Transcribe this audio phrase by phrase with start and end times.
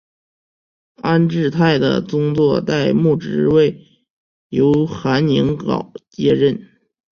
[1.03, 3.79] 安治泰的宗座代牧职位
[4.49, 6.59] 由韩宁镐接任。